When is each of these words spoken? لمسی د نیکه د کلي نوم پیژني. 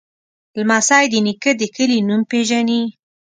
لمسی 0.59 1.05
د 1.11 1.15
نیکه 1.25 1.51
د 1.59 1.61
کلي 1.75 1.99
نوم 2.07 2.21
پیژني. 2.31 2.81